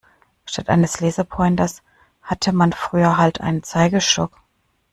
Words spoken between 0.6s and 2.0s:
eines Laserpointers